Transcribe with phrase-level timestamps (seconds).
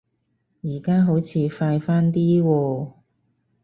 [0.63, 2.87] 而家好似快返啲喎